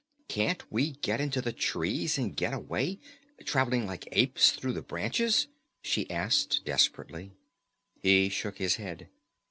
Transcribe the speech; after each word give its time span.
"Can't 0.27 0.63
we 0.71 0.93
get 0.93 1.21
into 1.21 1.43
the 1.43 1.53
trees 1.53 2.17
and 2.17 2.35
get 2.35 2.55
away, 2.55 2.97
traveling 3.45 3.85
like 3.85 4.09
apes 4.13 4.49
through 4.51 4.73
the 4.73 4.81
branches?" 4.81 5.45
she 5.83 6.09
asked 6.09 6.65
desperately. 6.65 7.33
He 8.01 8.27
shook 8.29 8.57
his 8.57 8.77
head. 8.77 9.09